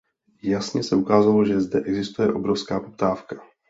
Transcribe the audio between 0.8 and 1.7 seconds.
se ukázalo, že